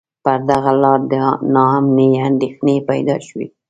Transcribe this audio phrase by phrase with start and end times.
[0.23, 1.13] پر دغه لار د
[1.53, 3.47] نا امنۍ اندېښنې پیدا شوې.